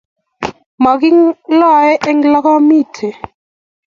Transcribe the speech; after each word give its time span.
Magiloen 0.83 1.91
eng 2.09 2.23
olamite 2.37 3.07